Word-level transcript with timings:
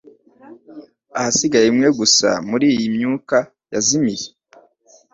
ahasigaye 1.17 1.67
imwe 1.69 1.89
gusa 1.99 2.29
muriyi 2.49 2.85
myuka 2.95 3.37
yazimiye 3.73 4.27